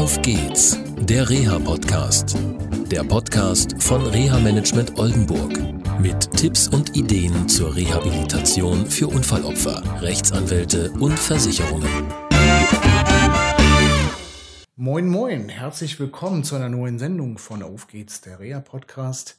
Auf 0.00 0.22
geht's, 0.22 0.78
der 0.96 1.28
Reha-Podcast. 1.28 2.34
Der 2.90 3.04
Podcast 3.04 3.82
von 3.82 4.06
Reha-Management 4.06 4.98
Oldenburg. 4.98 5.52
Mit 6.00 6.32
Tipps 6.38 6.68
und 6.68 6.96
Ideen 6.96 7.46
zur 7.50 7.76
Rehabilitation 7.76 8.86
für 8.86 9.08
Unfallopfer, 9.08 9.82
Rechtsanwälte 10.00 10.90
und 10.92 11.18
Versicherungen. 11.18 12.06
Moin, 14.74 15.06
moin, 15.06 15.50
herzlich 15.50 16.00
willkommen 16.00 16.44
zu 16.44 16.56
einer 16.56 16.70
neuen 16.70 16.98
Sendung 16.98 17.36
von 17.36 17.62
Auf 17.62 17.86
geht's, 17.86 18.22
der 18.22 18.40
Reha-Podcast. 18.40 19.38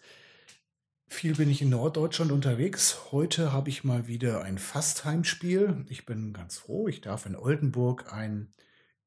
Viel 1.08 1.34
bin 1.34 1.50
ich 1.50 1.64
in 1.64 1.70
Norddeutschland 1.70 2.32
unterwegs. 2.32 3.12
Heute 3.12 3.52
habe 3.52 3.70
ich 3.70 3.84
mal 3.84 4.06
wieder 4.06 4.44
ein 4.44 4.60
Fastheimspiel. 4.60 5.88
Ich 5.90 6.06
bin 6.06 6.34
ganz 6.34 6.60
froh, 6.60 6.88
ich 6.88 7.02
darf 7.02 7.26
in 7.26 7.36
Oldenburg 7.36 8.14
ein 8.14 8.54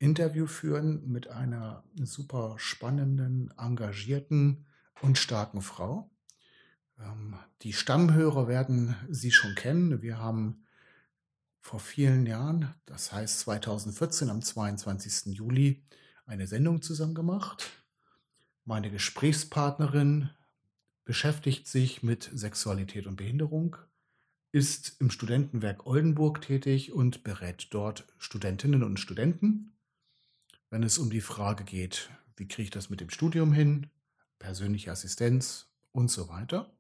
Interview 0.05 0.46
führen 0.46 1.11
mit 1.11 1.29
einer 1.29 1.82
super 1.96 2.57
spannenden, 2.58 3.53
engagierten 3.57 4.67
und 5.00 5.17
starken 5.17 5.62
Frau. 5.62 6.11
Ähm, 6.99 7.36
die 7.62 7.72
Stammhörer 7.72 8.46
werden 8.46 8.95
sie 9.09 9.31
schon 9.31 9.54
kennen. 9.54 10.03
Wir 10.03 10.18
haben 10.18 10.67
vor 11.62 11.81
vielen 11.81 12.26
Jahren, 12.26 12.75
das 12.85 13.12
heißt 13.12 13.40
2014 13.40 14.29
am 14.29 14.43
22. 14.43 15.35
Juli, 15.35 15.82
eine 16.26 16.46
Sendung 16.46 16.82
zusammen 16.82 17.14
gemacht. 17.14 17.71
Meine 18.67 18.90
Gesprächspartnerin 18.90 20.29
beschäftigt 21.07 21.67
sich 21.67 22.03
mit 22.03 22.31
Sexualität 22.34 23.07
und 23.07 23.17
Behinderung, 23.17 23.76
ist 24.53 25.00
im 25.00 25.11
Studentenwerk 25.11 25.86
Oldenburg 25.86 26.43
tätig 26.43 26.93
und 26.93 27.25
berät 27.25 27.68
dort 27.71 28.04
Studentinnen 28.18 28.82
und 28.82 29.00
Studenten 29.00 29.74
wenn 30.75 30.83
es 30.83 30.99
um 30.99 31.09
die 31.09 31.21
Frage 31.21 31.63
geht, 31.63 32.11
wie 32.37 32.48
kriege 32.48 32.64
ich 32.64 32.70
das 32.70 32.91
mit 32.91 33.01
dem 33.01 33.09
Studium 33.09 33.53
hin, 33.53 33.91
persönliche 34.41 34.91
Assistenz 34.91 35.71
und 35.93 36.11
so 36.11 36.29
weiter. 36.29 36.75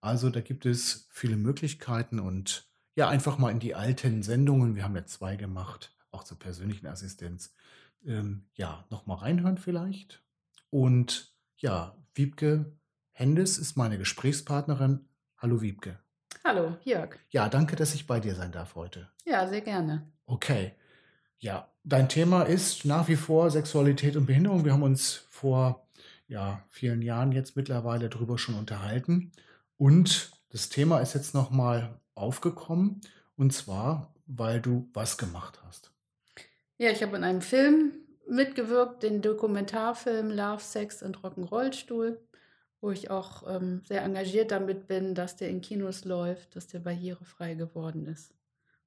Also 0.00 0.30
da 0.30 0.40
gibt 0.40 0.66
es 0.66 1.08
viele 1.10 1.36
Möglichkeiten 1.36 2.20
und 2.20 2.70
ja, 2.94 3.08
einfach 3.08 3.36
mal 3.36 3.50
in 3.50 3.58
die 3.58 3.74
alten 3.74 4.22
Sendungen, 4.22 4.76
wir 4.76 4.84
haben 4.84 4.94
ja 4.94 5.04
zwei 5.04 5.34
gemacht, 5.34 5.96
auch 6.12 6.22
zur 6.22 6.38
persönlichen 6.38 6.86
Assistenz, 6.86 7.52
ähm, 8.06 8.46
ja, 8.54 8.86
nochmal 8.88 9.16
reinhören 9.16 9.58
vielleicht. 9.58 10.22
Und 10.70 11.34
ja, 11.56 11.98
Wiebke 12.14 12.78
Hendes 13.10 13.58
ist 13.58 13.76
meine 13.76 13.98
Gesprächspartnerin. 13.98 15.08
Hallo 15.38 15.60
Wiebke. 15.60 15.98
Hallo, 16.44 16.76
Jörg. 16.84 17.18
Ja, 17.30 17.48
danke, 17.48 17.74
dass 17.74 17.96
ich 17.96 18.06
bei 18.06 18.20
dir 18.20 18.36
sein 18.36 18.52
darf 18.52 18.76
heute. 18.76 19.10
Ja, 19.24 19.48
sehr 19.48 19.62
gerne. 19.62 20.08
Okay. 20.24 20.76
Ja, 21.38 21.68
dein 21.84 22.08
Thema 22.08 22.42
ist 22.42 22.84
nach 22.84 23.08
wie 23.08 23.16
vor 23.16 23.50
Sexualität 23.50 24.16
und 24.16 24.26
Behinderung. 24.26 24.64
Wir 24.64 24.72
haben 24.72 24.82
uns 24.82 25.26
vor 25.30 25.86
ja, 26.26 26.64
vielen 26.70 27.02
Jahren 27.02 27.32
jetzt 27.32 27.56
mittlerweile 27.56 28.08
darüber 28.08 28.38
schon 28.38 28.54
unterhalten. 28.54 29.32
Und 29.76 30.30
das 30.50 30.68
Thema 30.68 31.00
ist 31.00 31.14
jetzt 31.14 31.34
nochmal 31.34 32.00
aufgekommen. 32.14 33.00
Und 33.36 33.52
zwar, 33.52 34.14
weil 34.26 34.60
du 34.60 34.88
was 34.94 35.18
gemacht 35.18 35.60
hast. 35.66 35.92
Ja, 36.78 36.90
ich 36.90 37.02
habe 37.02 37.16
in 37.16 37.24
einem 37.24 37.42
Film 37.42 37.92
mitgewirkt, 38.28 39.02
den 39.02 39.20
Dokumentarfilm 39.20 40.30
Love, 40.30 40.62
Sex 40.62 41.02
und 41.02 41.18
Rock'n'Rollstuhl, 41.18 42.16
wo 42.80 42.90
ich 42.90 43.10
auch 43.10 43.44
ähm, 43.46 43.82
sehr 43.84 44.02
engagiert 44.02 44.50
damit 44.50 44.86
bin, 44.86 45.14
dass 45.14 45.36
der 45.36 45.50
in 45.50 45.60
Kinos 45.60 46.04
läuft, 46.04 46.56
dass 46.56 46.66
der 46.68 46.80
barrierefrei 46.80 47.54
geworden 47.54 48.06
ist. 48.06 48.32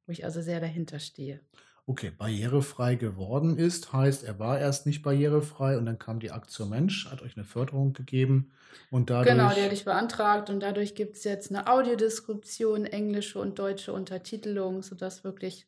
Wo 0.06 0.12
ich 0.12 0.26
also 0.26 0.42
sehr 0.42 0.60
dahinter 0.60 1.00
stehe 1.00 1.42
okay, 1.88 2.12
barrierefrei 2.12 2.96
geworden 2.96 3.58
ist, 3.58 3.94
heißt, 3.94 4.26
er 4.26 4.38
war 4.40 4.60
erst 4.60 4.86
nicht 4.86 5.02
barrierefrei 5.02 5.78
und 5.78 5.86
dann 5.86 5.98
kam 5.98 6.20
die 6.20 6.32
Aktion 6.32 6.70
Mensch, 6.70 7.10
hat 7.10 7.22
euch 7.22 7.38
eine 7.38 7.46
Förderung 7.46 7.94
gegeben 7.94 8.52
und 8.92 9.10
dadurch. 9.10 9.36
Genau, 9.36 9.54
die 9.54 9.62
hatte 9.62 9.74
ich 9.74 9.86
beantragt 9.86 10.50
und 10.50 10.60
dadurch 10.60 10.96
gibt 10.96 11.16
es 11.16 11.24
jetzt 11.24 11.50
eine 11.50 11.68
Audiodeskription, 11.68 12.86
englische 12.86 13.40
und 13.40 13.58
deutsche 13.58 13.94
Untertitelung, 13.94 14.84
sodass 14.84 15.24
wirklich 15.24 15.66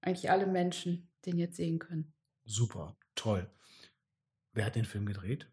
eigentlich 0.00 0.30
alle 0.30 0.46
Menschen 0.46 1.08
den 1.26 1.36
jetzt 1.36 1.56
sehen 1.56 1.80
können. 1.80 2.14
Super, 2.44 2.96
toll. 3.16 3.50
Wer 4.52 4.66
hat 4.66 4.76
den 4.76 4.84
Film 4.84 5.04
gedreht? 5.04 5.48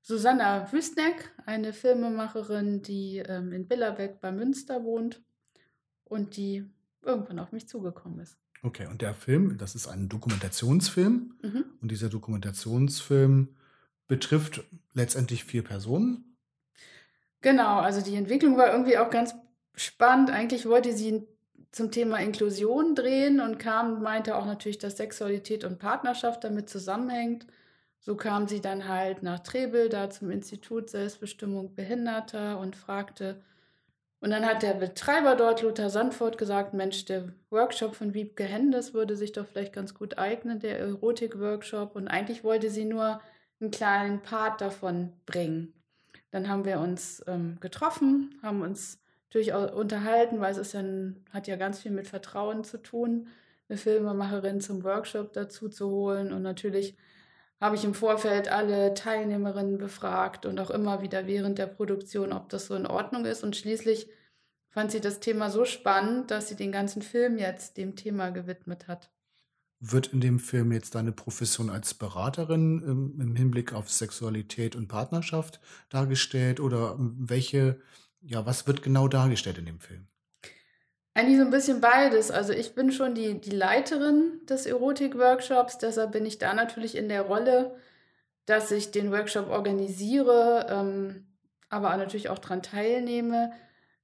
Susanna 0.00 0.72
Wüstneck, 0.72 1.32
eine 1.44 1.72
Filmemacherin, 1.72 2.82
die 2.82 3.18
ähm, 3.18 3.52
in 3.52 3.66
Billerbeck 3.66 4.20
bei 4.20 4.30
Münster 4.30 4.84
wohnt 4.84 5.20
und 6.04 6.36
die 6.36 6.64
irgendwann 7.02 7.40
auf 7.40 7.50
mich 7.50 7.68
zugekommen 7.68 8.20
ist. 8.20 8.38
Okay, 8.62 8.86
und 8.86 9.00
der 9.00 9.14
Film, 9.14 9.56
das 9.58 9.74
ist 9.74 9.86
ein 9.86 10.08
Dokumentationsfilm. 10.08 11.34
Mhm. 11.42 11.64
Und 11.80 11.90
dieser 11.90 12.08
Dokumentationsfilm 12.08 13.48
betrifft 14.06 14.62
letztendlich 14.92 15.44
vier 15.44 15.64
Personen. 15.64 16.36
Genau, 17.40 17.78
also 17.78 18.02
die 18.02 18.16
Entwicklung 18.16 18.56
war 18.58 18.70
irgendwie 18.70 18.98
auch 18.98 19.10
ganz 19.10 19.34
spannend. 19.74 20.30
Eigentlich 20.30 20.66
wollte 20.66 20.92
sie 20.92 21.26
zum 21.72 21.90
Thema 21.90 22.18
Inklusion 22.18 22.94
drehen 22.94 23.40
und 23.40 23.58
kam, 23.58 24.02
meinte 24.02 24.36
auch 24.36 24.44
natürlich, 24.44 24.78
dass 24.78 24.96
Sexualität 24.96 25.64
und 25.64 25.78
Partnerschaft 25.78 26.44
damit 26.44 26.68
zusammenhängt. 26.68 27.46
So 28.00 28.16
kam 28.16 28.48
sie 28.48 28.60
dann 28.60 28.88
halt 28.88 29.22
nach 29.22 29.40
Trebel, 29.40 29.88
da 29.88 30.10
zum 30.10 30.30
Institut 30.30 30.90
Selbstbestimmung 30.90 31.74
Behinderter 31.74 32.58
und 32.58 32.76
fragte, 32.76 33.40
und 34.20 34.30
dann 34.30 34.44
hat 34.44 34.62
der 34.62 34.74
Betreiber 34.74 35.34
dort, 35.34 35.62
Lothar 35.62 35.88
Sandfort, 35.88 36.36
gesagt, 36.36 36.74
Mensch, 36.74 37.06
der 37.06 37.32
Workshop 37.48 37.94
von 37.96 38.12
Wiebke 38.12 38.44
Hendes 38.44 38.92
würde 38.92 39.16
sich 39.16 39.32
doch 39.32 39.46
vielleicht 39.46 39.72
ganz 39.72 39.94
gut 39.94 40.18
eignen, 40.18 40.60
der 40.60 40.78
Erotik-Workshop. 40.78 41.96
Und 41.96 42.08
eigentlich 42.08 42.44
wollte 42.44 42.68
sie 42.68 42.84
nur 42.84 43.20
einen 43.60 43.70
kleinen 43.70 44.20
Part 44.20 44.60
davon 44.60 45.14
bringen. 45.24 45.72
Dann 46.32 46.48
haben 46.48 46.66
wir 46.66 46.80
uns 46.80 47.24
ähm, 47.26 47.56
getroffen, 47.60 48.38
haben 48.42 48.60
uns 48.60 49.00
natürlich 49.28 49.54
auch 49.54 49.74
unterhalten, 49.74 50.40
weil 50.40 50.52
es 50.52 50.58
ist 50.58 50.74
ja 50.74 50.82
hat 51.32 51.46
ja 51.46 51.56
ganz 51.56 51.80
viel 51.80 51.90
mit 51.90 52.06
Vertrauen 52.06 52.62
zu 52.62 52.76
tun, 52.76 53.28
eine 53.68 53.78
Filmemacherin 53.78 54.60
zum 54.60 54.84
Workshop 54.84 55.32
dazu 55.32 55.70
zu 55.70 55.88
holen. 55.88 56.30
Und 56.34 56.42
natürlich 56.42 56.94
habe 57.60 57.76
ich 57.76 57.84
im 57.84 57.94
Vorfeld 57.94 58.50
alle 58.50 58.94
Teilnehmerinnen 58.94 59.76
befragt 59.76 60.46
und 60.46 60.58
auch 60.58 60.70
immer 60.70 61.02
wieder 61.02 61.26
während 61.26 61.58
der 61.58 61.66
Produktion, 61.66 62.32
ob 62.32 62.48
das 62.48 62.66
so 62.66 62.74
in 62.74 62.86
Ordnung 62.86 63.26
ist. 63.26 63.44
Und 63.44 63.54
schließlich 63.54 64.08
fand 64.70 64.90
sie 64.90 65.00
das 65.00 65.20
Thema 65.20 65.50
so 65.50 65.66
spannend, 65.66 66.30
dass 66.30 66.48
sie 66.48 66.56
den 66.56 66.72
ganzen 66.72 67.02
Film 67.02 67.36
jetzt 67.38 67.76
dem 67.76 67.96
Thema 67.96 68.30
gewidmet 68.30 68.88
hat. 68.88 69.10
Wird 69.78 70.08
in 70.08 70.20
dem 70.20 70.38
Film 70.38 70.72
jetzt 70.72 70.94
deine 70.94 71.12
Profession 71.12 71.70
als 71.70 71.94
Beraterin 71.94 72.82
im, 72.82 73.20
im 73.20 73.36
Hinblick 73.36 73.72
auf 73.72 73.90
Sexualität 73.90 74.74
und 74.74 74.88
Partnerschaft 74.88 75.60
dargestellt 75.88 76.60
oder 76.60 76.96
welche, 76.98 77.80
ja, 78.20 78.44
was 78.44 78.66
wird 78.66 78.82
genau 78.82 79.08
dargestellt 79.08 79.58
in 79.58 79.66
dem 79.66 79.80
Film? 79.80 80.09
Eigentlich 81.14 81.38
so 81.38 81.44
ein 81.44 81.50
bisschen 81.50 81.80
beides. 81.80 82.30
Also 82.30 82.52
ich 82.52 82.74
bin 82.74 82.92
schon 82.92 83.14
die, 83.14 83.40
die 83.40 83.50
Leiterin 83.50 84.40
des 84.48 84.66
Erotik-Workshops, 84.66 85.78
deshalb 85.78 86.12
bin 86.12 86.24
ich 86.24 86.38
da 86.38 86.54
natürlich 86.54 86.96
in 86.96 87.08
der 87.08 87.22
Rolle, 87.22 87.76
dass 88.46 88.70
ich 88.70 88.90
den 88.90 89.10
Workshop 89.12 89.48
organisiere, 89.48 90.66
ähm, 90.70 91.26
aber 91.68 91.96
natürlich 91.96 92.28
auch 92.28 92.38
daran 92.38 92.62
teilnehme. 92.62 93.52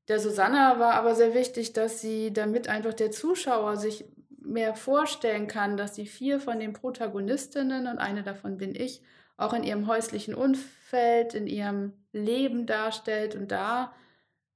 Der 0.09 0.21
Susanna 0.21 0.78
war 0.78 0.95
aber 0.95 1.15
sehr 1.15 1.34
wichtig, 1.34 1.72
dass 1.72 2.00
sie, 2.00 2.33
damit 2.33 2.69
einfach 2.69 2.95
der 2.95 3.11
Zuschauer 3.11 3.77
sich 3.77 4.05
mehr 4.41 4.75
vorstellen 4.75 5.49
kann, 5.49 5.77
dass 5.77 5.93
die 5.93 6.06
vier 6.06 6.39
von 6.39 6.61
den 6.61 6.72
Protagonistinnen 6.72 7.89
und 7.89 7.99
eine 7.99 8.22
davon 8.22 8.56
bin 8.56 8.75
ich, 8.75 9.03
auch 9.37 9.53
in 9.53 9.65
ihrem 9.65 9.87
häuslichen 9.87 10.34
Umfeld, 10.34 11.34
in 11.34 11.47
ihrem 11.47 11.93
Leben 12.12 12.66
darstellt 12.66 13.34
und 13.34 13.50
da 13.50 13.93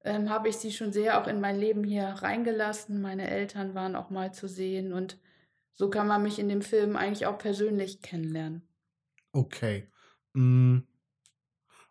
ähm, 0.03 0.31
habe 0.31 0.49
ich 0.49 0.57
sie 0.57 0.73
schon 0.73 0.93
sehr 0.93 1.21
auch 1.21 1.27
in 1.27 1.41
mein 1.41 1.59
Leben 1.59 1.85
hier 1.85 2.05
reingelassen. 2.05 3.01
Meine 3.01 3.29
Eltern 3.29 3.75
waren 3.75 3.97
auch 3.97 4.11
mal 4.11 4.33
zu 4.33 4.49
sehen 4.49 4.93
und 4.93 5.19
so 5.73 5.91
kann 5.91 6.07
man 6.07 6.23
mich 6.23 6.39
in 6.39 6.49
dem 6.49 6.63
Film 6.63 6.97
eigentlich 6.97 7.27
auch 7.27 7.39
persönlich 7.39 8.03
kennenlernen. 8.03 8.63
Okay. 9.33 9.89
Hm. 10.35 10.87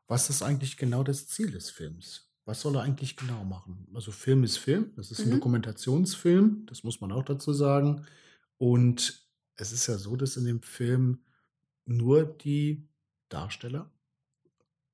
Was 0.08 0.30
ist 0.30 0.42
eigentlich 0.42 0.78
genau 0.78 1.04
das 1.04 1.28
Ziel 1.28 1.52
des 1.52 1.70
Films? 1.70 2.32
Was 2.46 2.62
soll 2.62 2.76
er 2.76 2.82
eigentlich 2.82 3.16
genau 3.16 3.44
machen? 3.44 3.88
Also 3.94 4.12
Film 4.12 4.44
ist 4.44 4.58
Film, 4.58 4.92
das 4.96 5.12
ist 5.12 5.20
ein 5.20 5.28
mhm. 5.28 5.34
Dokumentationsfilm, 5.34 6.66
das 6.66 6.84
muss 6.84 7.00
man 7.00 7.12
auch 7.12 7.24
dazu 7.24 7.54
sagen. 7.54 8.08
Und 8.58 9.30
es 9.56 9.72
ist 9.72 9.86
ja 9.86 9.98
so, 10.00 10.16
dass 10.16 10.36
in 10.36 10.46
dem 10.46 10.64
Film 10.64 11.24
nur 11.86 12.26
die 12.26 12.88
Darsteller 13.30 13.92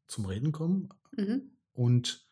zum 0.07 0.25
Reden 0.25 0.51
kommen. 0.51 0.89
Mhm. 1.15 1.51
Und 1.71 2.24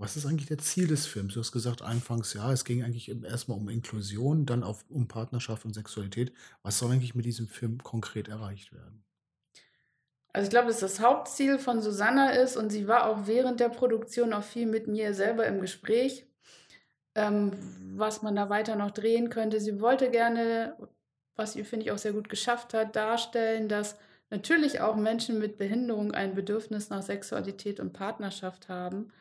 was 0.00 0.16
ist 0.16 0.24
eigentlich 0.24 0.48
der 0.48 0.58
Ziel 0.58 0.86
des 0.86 1.06
Films? 1.06 1.34
Du 1.34 1.40
hast 1.40 1.52
gesagt 1.52 1.82
anfangs, 1.82 2.32
ja, 2.32 2.50
es 2.50 2.64
ging 2.64 2.82
eigentlich 2.82 3.10
erstmal 3.10 3.58
um 3.58 3.68
Inklusion, 3.68 4.46
dann 4.46 4.64
auf, 4.64 4.82
um 4.88 5.06
Partnerschaft 5.08 5.66
und 5.66 5.74
Sexualität. 5.74 6.32
Was 6.62 6.78
soll 6.78 6.90
eigentlich 6.90 7.14
mit 7.14 7.26
diesem 7.26 7.46
Film 7.46 7.82
konkret 7.82 8.28
erreicht 8.28 8.72
werden? 8.72 9.04
Also 10.32 10.46
ich 10.46 10.50
glaube, 10.50 10.68
dass 10.68 10.80
das 10.80 11.00
Hauptziel 11.00 11.58
von 11.58 11.82
Susanna 11.82 12.30
ist 12.30 12.56
und 12.56 12.70
sie 12.70 12.88
war 12.88 13.06
auch 13.06 13.26
während 13.26 13.60
der 13.60 13.68
Produktion 13.68 14.32
auch 14.32 14.42
viel 14.42 14.66
mit 14.66 14.86
mir 14.86 15.12
selber 15.12 15.46
im 15.46 15.60
Gespräch, 15.60 16.26
ähm, 17.14 17.52
was 17.96 18.22
man 18.22 18.36
da 18.36 18.48
weiter 18.48 18.76
noch 18.76 18.92
drehen 18.92 19.28
könnte. 19.28 19.60
Sie 19.60 19.82
wollte 19.82 20.10
gerne, 20.10 20.78
was 21.36 21.52
sie, 21.52 21.64
finde 21.64 21.84
ich, 21.84 21.92
auch 21.92 21.98
sehr 21.98 22.14
gut 22.14 22.30
geschafft 22.30 22.72
hat, 22.72 22.96
darstellen, 22.96 23.68
dass 23.68 23.98
natürlich 24.30 24.80
auch 24.80 24.96
Menschen 24.96 25.38
mit 25.38 25.58
Behinderung 25.58 26.12
ein 26.12 26.34
Bedürfnis 26.34 26.88
nach 26.88 27.02
Sexualität 27.02 27.80
und 27.80 27.92
Partnerschaft 27.92 28.70
haben. 28.70 29.12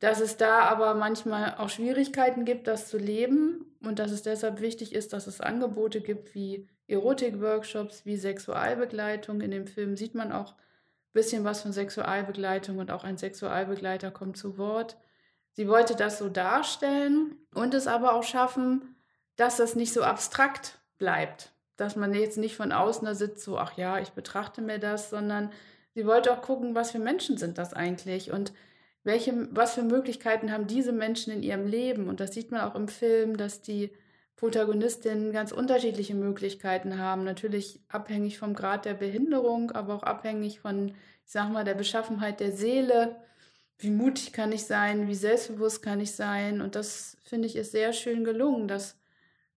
Dass 0.00 0.20
es 0.20 0.36
da 0.36 0.60
aber 0.60 0.94
manchmal 0.94 1.56
auch 1.58 1.68
Schwierigkeiten 1.68 2.44
gibt, 2.44 2.66
das 2.68 2.88
zu 2.88 2.98
leben 2.98 3.76
und 3.82 3.98
dass 3.98 4.12
es 4.12 4.22
deshalb 4.22 4.60
wichtig 4.60 4.94
ist, 4.94 5.12
dass 5.12 5.26
es 5.26 5.40
Angebote 5.40 6.00
gibt 6.00 6.34
wie 6.34 6.68
Erotik-Workshops, 6.86 8.06
wie 8.06 8.16
Sexualbegleitung. 8.16 9.40
In 9.40 9.50
dem 9.50 9.66
Film 9.66 9.96
sieht 9.96 10.14
man 10.14 10.32
auch 10.32 10.52
ein 10.52 11.12
bisschen 11.12 11.44
was 11.44 11.62
von 11.62 11.72
Sexualbegleitung 11.72 12.78
und 12.78 12.90
auch 12.90 13.04
ein 13.04 13.18
Sexualbegleiter 13.18 14.10
kommt 14.10 14.36
zu 14.36 14.56
Wort. 14.56 14.96
Sie 15.52 15.68
wollte 15.68 15.96
das 15.96 16.18
so 16.18 16.28
darstellen 16.28 17.36
und 17.52 17.74
es 17.74 17.88
aber 17.88 18.14
auch 18.14 18.22
schaffen, 18.22 18.94
dass 19.34 19.56
das 19.56 19.74
nicht 19.74 19.92
so 19.92 20.02
abstrakt 20.02 20.78
bleibt. 20.98 21.52
Dass 21.76 21.96
man 21.96 22.14
jetzt 22.14 22.38
nicht 22.38 22.56
von 22.56 22.72
außen 22.72 23.04
da 23.04 23.14
sitzt, 23.14 23.42
so, 23.42 23.58
ach 23.58 23.76
ja, 23.76 23.98
ich 23.98 24.10
betrachte 24.10 24.62
mir 24.62 24.78
das, 24.78 25.10
sondern 25.10 25.50
sie 25.94 26.06
wollte 26.06 26.32
auch 26.32 26.42
gucken, 26.42 26.74
was 26.76 26.92
für 26.92 26.98
Menschen 27.00 27.36
sind 27.36 27.58
das 27.58 27.72
eigentlich 27.72 28.30
und 28.30 28.52
welche, 29.08 29.48
was 29.50 29.74
für 29.74 29.82
Möglichkeiten 29.82 30.52
haben 30.52 30.68
diese 30.68 30.92
Menschen 30.92 31.32
in 31.32 31.42
ihrem 31.42 31.66
Leben. 31.66 32.08
Und 32.08 32.20
das 32.20 32.32
sieht 32.32 32.52
man 32.52 32.60
auch 32.60 32.76
im 32.76 32.86
Film, 32.86 33.36
dass 33.36 33.60
die 33.60 33.90
Protagonistinnen 34.36 35.32
ganz 35.32 35.50
unterschiedliche 35.50 36.14
Möglichkeiten 36.14 36.98
haben. 36.98 37.24
Natürlich 37.24 37.80
abhängig 37.88 38.38
vom 38.38 38.54
Grad 38.54 38.84
der 38.84 38.94
Behinderung, 38.94 39.72
aber 39.72 39.94
auch 39.94 40.04
abhängig 40.04 40.60
von, 40.60 40.88
ich 40.88 40.94
sag 41.32 41.50
mal, 41.50 41.64
der 41.64 41.74
Beschaffenheit 41.74 42.38
der 42.38 42.52
Seele 42.52 43.16
wie 43.78 43.90
mutig 43.90 44.32
kann 44.32 44.52
ich 44.52 44.64
sein, 44.64 45.08
wie 45.08 45.14
selbstbewusst 45.14 45.82
kann 45.82 46.00
ich 46.00 46.12
sein. 46.12 46.60
Und 46.60 46.74
das 46.74 47.16
finde 47.24 47.46
ich 47.46 47.56
ist 47.56 47.72
sehr 47.72 47.92
schön 47.92 48.24
gelungen, 48.24 48.68
dass 48.68 48.96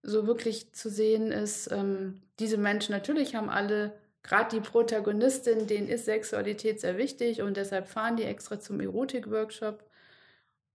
so 0.02 0.26
wirklich 0.26 0.72
zu 0.72 0.90
sehen 0.90 1.30
ist, 1.32 1.70
ähm, 1.70 2.22
diese 2.38 2.56
Menschen 2.56 2.92
natürlich 2.92 3.34
haben 3.34 3.50
alle, 3.50 3.92
gerade 4.22 4.56
die 4.56 4.60
Protagonistin, 4.60 5.66
denen 5.66 5.88
ist 5.88 6.04
Sexualität 6.04 6.80
sehr 6.80 6.98
wichtig 6.98 7.42
und 7.42 7.56
deshalb 7.56 7.88
fahren 7.88 8.16
die 8.16 8.24
extra 8.24 8.60
zum 8.60 8.80
Erotik-Workshop. 8.80 9.84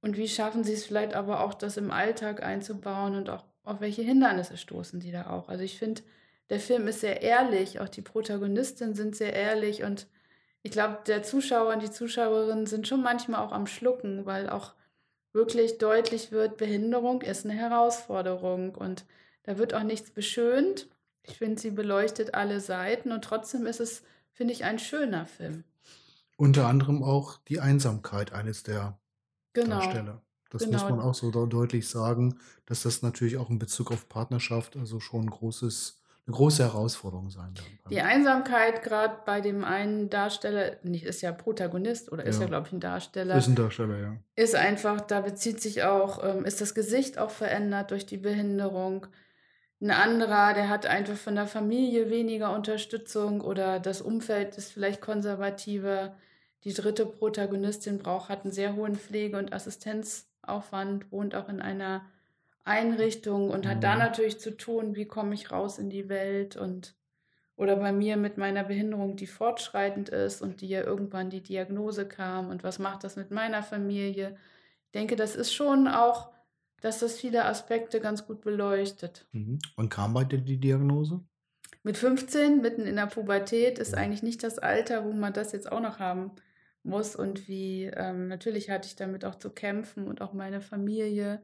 Und 0.02 0.18
wie 0.18 0.28
schaffen 0.28 0.64
sie 0.64 0.74
es 0.74 0.86
vielleicht 0.86 1.14
aber 1.14 1.42
auch, 1.42 1.54
das 1.54 1.78
im 1.78 1.92
Alltag 1.92 2.44
einzubauen 2.44 3.16
und 3.16 3.30
auch 3.30 3.46
auf 3.64 3.82
welche 3.82 4.04
Hindernisse 4.04 4.58
stoßen 4.58 5.00
die 5.00 5.12
da 5.12 5.30
auch? 5.30 5.50
Also 5.50 5.64
ich 5.64 5.78
finde, 5.78 6.02
der 6.50 6.60
Film 6.60 6.88
ist 6.88 7.02
sehr 7.02 7.22
ehrlich, 7.22 7.80
auch 7.80 7.90
die 7.90 8.02
Protagonistinnen 8.02 8.96
sind 8.96 9.16
sehr 9.16 9.34
ehrlich 9.34 9.84
und 9.84 10.08
ich 10.64 10.72
glaube, 10.72 11.00
der 11.08 11.24
Zuschauer 11.24 11.74
und 11.74 11.82
die 11.82 11.92
Zuschauerinnen 11.92 12.66
sind 12.66 12.88
schon 12.88 13.02
manchmal 13.02 13.42
auch 13.42 13.52
am 13.52 13.68
Schlucken, 13.68 14.26
weil 14.26 14.50
auch 14.50 14.74
wirklich 15.34 15.78
deutlich 15.78 16.32
wird, 16.32 16.58
Behinderung 16.58 17.22
ist 17.22 17.46
eine 17.46 17.54
Herausforderung 17.54 18.76
und 18.76 19.06
da 19.44 19.58
wird 19.58 19.74
auch 19.74 19.84
nichts 19.84 20.12
beschönt. 20.12 20.90
Ich 21.28 21.38
finde, 21.38 21.60
sie 21.60 21.72
beleuchtet 21.72 22.34
alle 22.34 22.60
Seiten 22.60 23.12
und 23.12 23.24
trotzdem 23.24 23.66
ist 23.66 23.80
es, 23.80 24.04
finde 24.32 24.54
ich, 24.54 24.64
ein 24.64 24.80
schöner 24.80 25.26
Film. 25.26 25.64
Unter 26.38 26.68
anderem 26.68 27.04
auch 27.04 27.38
die 27.48 27.60
Einsamkeit 27.60 28.32
eines 28.32 28.64
der 28.64 28.98
genau. 29.54 29.80
Darsteller. 29.80 30.22
Das 30.50 30.64
genau. 30.64 30.74
muss 30.74 30.90
man 30.90 31.00
auch 31.02 31.14
so 31.14 31.30
deutlich 31.46 31.90
sagen, 31.90 32.40
dass 32.66 32.84
das 32.84 33.02
natürlich 33.02 33.38
auch 33.38 33.50
in 33.50 33.60
Bezug 33.60 33.92
auf 33.92 34.08
Partnerschaft 34.08 34.78
also 34.78 35.00
schon 35.00 35.26
ein 35.26 35.30
großes 35.30 35.98
eine 36.28 36.36
große 36.36 36.64
Herausforderung 36.64 37.30
sein 37.30 37.54
kann. 37.54 37.66
Die 37.90 38.02
Einsamkeit 38.02 38.84
gerade 38.84 39.16
bei 39.26 39.40
dem 39.40 39.64
einen 39.64 40.10
Darsteller, 40.10 40.76
nicht 40.84 41.06
ist 41.06 41.22
ja 41.22 41.32
Protagonist 41.32 42.12
oder 42.12 42.26
ist 42.26 42.36
ja, 42.36 42.42
ja 42.42 42.48
glaube 42.48 42.68
ich 42.68 42.74
ein 42.74 42.82
Darsteller. 42.82 43.38
Ist 43.38 43.48
ein 43.48 43.56
Darsteller, 43.56 43.98
ja. 43.98 44.18
Ist 44.36 44.54
einfach, 44.54 45.00
da 45.00 45.22
bezieht 45.22 45.62
sich 45.62 45.84
auch, 45.84 46.22
ähm, 46.22 46.44
ist 46.44 46.60
das 46.60 46.76
Gesicht 46.76 47.18
auch 47.18 47.32
verändert 47.32 47.92
durch 47.92 48.06
die 48.06 48.18
Behinderung. 48.18 49.08
Ein 49.80 49.92
anderer, 49.92 50.54
der 50.54 50.70
hat 50.70 50.88
einfach 50.88 51.16
von 51.16 51.36
der 51.36 51.46
Familie 51.46 52.10
weniger 52.10 52.54
Unterstützung 52.54 53.42
oder 53.42 53.80
das 53.80 54.02
Umfeld 54.02 54.58
ist 54.58 54.74
vielleicht 54.74 55.02
konservativer. 55.02 56.16
Die 56.64 56.74
dritte 56.74 57.06
Protagonistin 57.06 58.00
braucht, 58.00 58.30
hat 58.30 58.44
einen 58.44 58.52
sehr 58.52 58.76
hohen 58.76 58.96
Pflege- 58.96 59.38
und 59.38 59.54
Assistenzaufwand, 59.54 61.12
wohnt 61.12 61.36
auch 61.36 61.48
in 61.48 61.62
einer 61.62 62.06
Einrichtung 62.64 63.52
und 63.52 63.68
hat 63.68 63.84
da 63.84 63.94
mhm. 63.94 64.00
natürlich 64.00 64.40
zu 64.40 64.58
tun, 64.58 64.96
wie 64.96 65.06
komme 65.06 65.36
ich 65.36 65.52
raus 65.52 65.78
in 65.78 65.90
die 65.90 66.10
Welt 66.10 66.58
und 66.58 66.96
oder 67.56 67.76
bei 67.76 67.92
mir 67.92 68.18
mit 68.18 68.38
meiner 68.38 68.64
Behinderung, 68.64 69.16
die 69.16 69.26
fortschreitend 69.26 70.10
ist 70.10 70.42
und 70.44 70.62
die 70.62 70.70
ja 70.70 70.82
irgendwann 70.82 71.32
die 71.32 71.42
Diagnose 71.42 72.08
kam 72.08 72.50
und 72.50 72.64
was 72.64 72.78
macht 72.78 73.04
das 73.04 73.16
mit 73.16 73.32
meiner 73.32 73.64
Familie. 73.64 74.38
Ich 74.86 74.92
denke, 74.92 75.16
das 75.16 75.36
ist 75.36 75.54
schon 75.54 75.88
auch, 75.88 76.30
dass 76.82 77.00
das 77.00 77.18
viele 77.18 77.46
Aspekte 77.46 78.00
ganz 78.00 78.26
gut 78.26 78.42
beleuchtet. 78.42 79.26
Mhm. 79.32 79.60
Wann 79.76 79.90
kam 79.90 80.14
bei 80.14 80.24
dir 80.24 80.40
die 80.40 80.60
Diagnose? 80.60 81.22
Mit 81.84 81.98
15, 81.98 82.62
mitten 82.62 82.86
in 82.86 82.98
der 82.98 83.08
Pubertät, 83.08 83.80
ist 83.80 83.96
eigentlich 83.96 84.24
nicht 84.24 84.44
das 84.44 84.60
Alter, 84.60 85.06
wo 85.06 85.14
man 85.14 85.34
das 85.34 85.52
jetzt 85.52 85.72
auch 85.72 85.80
noch 85.80 86.00
haben 86.00 86.32
muss. 86.84 87.16
Und 87.16 87.48
wie, 87.48 87.86
ähm, 87.86 88.28
natürlich 88.28 88.70
hatte 88.70 88.88
ich 88.88 88.96
damit 88.96 89.26
auch 89.26 89.36
zu 89.36 89.50
kämpfen 89.50 90.08
und 90.08 90.22
auch 90.22 90.34
meine 90.34 90.62
Familie. 90.62 91.42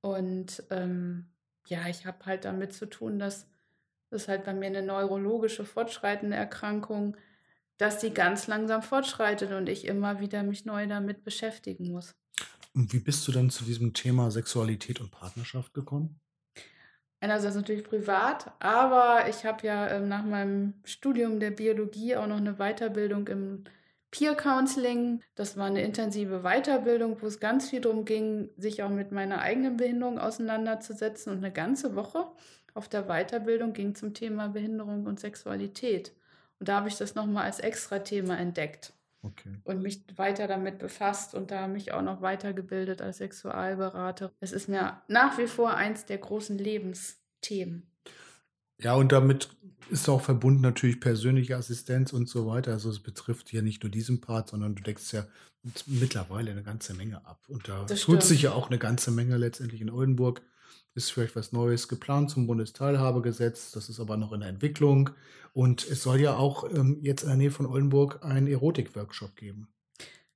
Und 0.00 0.62
ähm, 0.70 1.26
ja, 1.66 1.86
ich 1.88 2.06
habe 2.06 2.26
halt 2.26 2.44
damit 2.44 2.72
zu 2.72 2.86
tun, 2.86 3.18
dass 3.18 3.46
das 4.10 4.28
halt 4.28 4.44
bei 4.44 4.54
mir 4.54 4.66
eine 4.66 4.82
neurologische 4.82 5.64
fortschreitende 5.64 6.36
Erkrankung, 6.36 7.16
dass 7.76 7.98
die 7.98 8.12
ganz 8.12 8.46
langsam 8.46 8.82
fortschreitet 8.82 9.52
und 9.52 9.68
ich 9.68 9.86
immer 9.86 10.20
wieder 10.20 10.42
mich 10.42 10.64
neu 10.64 10.86
damit 10.86 11.24
beschäftigen 11.24 11.92
muss. 11.92 12.16
Und 12.78 12.92
wie 12.92 13.00
bist 13.00 13.26
du 13.26 13.32
dann 13.32 13.50
zu 13.50 13.64
diesem 13.64 13.92
Thema 13.92 14.30
Sexualität 14.30 15.00
und 15.00 15.10
Partnerschaft 15.10 15.74
gekommen? 15.74 16.20
Einerseits 17.18 17.56
natürlich 17.56 17.82
privat, 17.82 18.52
aber 18.60 19.28
ich 19.28 19.44
habe 19.44 19.66
ja 19.66 19.88
ähm, 19.88 20.06
nach 20.06 20.24
meinem 20.24 20.74
Studium 20.84 21.40
der 21.40 21.50
Biologie 21.50 22.14
auch 22.14 22.28
noch 22.28 22.36
eine 22.36 22.54
Weiterbildung 22.54 23.26
im 23.26 23.64
Peer 24.12 24.36
Counseling. 24.36 25.24
Das 25.34 25.56
war 25.56 25.66
eine 25.66 25.82
intensive 25.82 26.42
Weiterbildung, 26.42 27.20
wo 27.20 27.26
es 27.26 27.40
ganz 27.40 27.68
viel 27.68 27.80
darum 27.80 28.04
ging, 28.04 28.48
sich 28.56 28.84
auch 28.84 28.90
mit 28.90 29.10
meiner 29.10 29.40
eigenen 29.40 29.76
Behinderung 29.76 30.20
auseinanderzusetzen. 30.20 31.32
Und 31.32 31.38
eine 31.38 31.52
ganze 31.52 31.96
Woche 31.96 32.26
auf 32.74 32.88
der 32.88 33.08
Weiterbildung 33.08 33.72
ging 33.72 33.96
zum 33.96 34.14
Thema 34.14 34.46
Behinderung 34.46 35.04
und 35.06 35.18
Sexualität. 35.18 36.12
Und 36.60 36.68
da 36.68 36.76
habe 36.76 36.88
ich 36.88 36.96
das 36.96 37.16
nochmal 37.16 37.46
als 37.46 37.58
extra 37.58 37.98
Thema 37.98 38.38
entdeckt. 38.38 38.92
Okay. 39.32 39.56
Und 39.64 39.82
mich 39.82 40.04
weiter 40.16 40.46
damit 40.46 40.78
befasst 40.78 41.34
und 41.34 41.50
da 41.50 41.68
mich 41.68 41.92
auch 41.92 42.02
noch 42.02 42.20
weitergebildet 42.22 43.02
als 43.02 43.18
Sexualberater. 43.18 44.32
Es 44.40 44.52
ist 44.52 44.68
mir 44.68 45.02
nach 45.08 45.38
wie 45.38 45.46
vor 45.46 45.74
eins 45.74 46.06
der 46.06 46.18
großen 46.18 46.58
Lebensthemen. 46.58 47.90
Ja, 48.80 48.94
und 48.94 49.12
damit 49.12 49.50
ist 49.90 50.08
auch 50.08 50.20
verbunden 50.20 50.60
natürlich 50.60 51.00
persönliche 51.00 51.56
Assistenz 51.56 52.12
und 52.12 52.28
so 52.28 52.46
weiter. 52.46 52.72
Also 52.72 52.90
es 52.90 53.00
betrifft 53.00 53.52
ja 53.52 53.62
nicht 53.62 53.82
nur 53.82 53.90
diesen 53.90 54.20
Part, 54.20 54.48
sondern 54.48 54.74
du 54.74 54.82
deckst 54.82 55.12
ja 55.12 55.26
mittlerweile 55.86 56.50
eine 56.50 56.62
ganze 56.62 56.94
Menge 56.94 57.24
ab. 57.26 57.40
Und 57.48 57.68
da 57.68 57.84
das 57.84 58.00
tut 58.00 58.16
stimmt. 58.16 58.22
sich 58.22 58.42
ja 58.42 58.52
auch 58.52 58.68
eine 58.68 58.78
ganze 58.78 59.10
Menge 59.10 59.36
letztendlich 59.36 59.80
in 59.80 59.90
Oldenburg. 59.90 60.42
Ist 60.94 61.12
vielleicht 61.12 61.36
was 61.36 61.52
Neues 61.52 61.88
geplant 61.88 62.30
zum 62.30 62.46
Bundesteilhabegesetz. 62.46 63.72
Das 63.72 63.88
ist 63.88 64.00
aber 64.00 64.16
noch 64.16 64.32
in 64.32 64.40
der 64.40 64.48
Entwicklung. 64.48 65.10
Und 65.52 65.88
es 65.88 66.02
soll 66.02 66.20
ja 66.20 66.36
auch 66.36 66.64
ähm, 66.70 66.98
jetzt 67.02 67.22
in 67.22 67.28
der 67.28 67.36
Nähe 67.36 67.50
von 67.50 67.66
Oldenburg 67.66 68.24
einen 68.24 68.46
Erotik-Workshop 68.46 69.36
geben. 69.36 69.68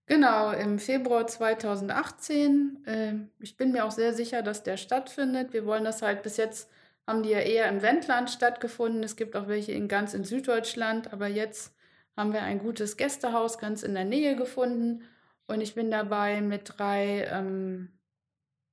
Genau, 0.07 0.53
im 0.53 0.79
Februar 0.79 1.27
2018. 1.27 2.85
Äh, 2.87 3.15
ich 3.41 3.57
bin 3.57 3.73
mir 3.73 3.85
auch 3.85 3.91
sehr 3.91 4.15
sicher, 4.15 4.43
dass 4.43 4.63
der 4.63 4.77
stattfindet. 4.77 5.53
Wir 5.53 5.67
wollen 5.67 5.85
das 5.85 6.03
halt 6.03 6.23
bis 6.23 6.37
jetzt 6.37 6.69
haben 7.07 7.23
die 7.23 7.31
ja 7.31 7.41
eher 7.41 7.69
im 7.69 7.83
Wendland 7.83 8.31
stattgefunden. 8.31 9.03
Es 9.03 9.17
gibt 9.17 9.37
auch 9.37 9.49
welche 9.49 9.73
in 9.73 9.89
ganz 9.89 10.15
in 10.15 10.25
Süddeutschland, 10.25 11.13
aber 11.13 11.27
jetzt 11.27 11.75
haben 12.17 12.33
wir 12.33 12.43
ein 12.43 12.59
gutes 12.59 12.97
Gästehaus 12.97 13.59
ganz 13.59 13.83
in 13.83 13.95
der 13.95 14.05
Nähe 14.05 14.37
gefunden 14.37 15.03
und 15.47 15.61
ich 15.61 15.75
bin 15.75 15.91
dabei 15.91 16.41
mit 16.41 16.75
drei 16.79 17.27
ähm, 17.31 17.91